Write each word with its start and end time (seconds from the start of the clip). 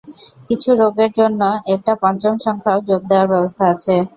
কিছু 0.47 0.69
রোগের 0.75 1.11
জন্য 1.19 1.41
একটা 1.73 1.93
পঞ্চম 2.01 2.35
সংখ্যাও 2.45 2.79
যোগ 2.89 3.01
দেওয়ার 3.09 3.31
ব্যবস্থা 3.31 3.63
আছে। 3.73 3.95